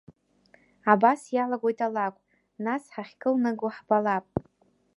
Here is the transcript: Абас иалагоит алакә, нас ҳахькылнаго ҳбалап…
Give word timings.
Абас 0.93 1.21
иалагоит 1.35 1.79
алакә, 1.87 2.19
нас 2.65 2.83
ҳахькылнаго 2.93 3.67
ҳбалап… 3.75 4.25